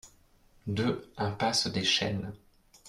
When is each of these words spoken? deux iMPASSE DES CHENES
deux 0.65 1.11
iMPASSE 1.19 1.65
DES 1.67 1.83
CHENES 1.85 2.33